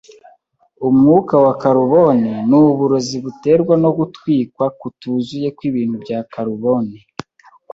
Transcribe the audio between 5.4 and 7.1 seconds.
kw’ibintu bya karubone.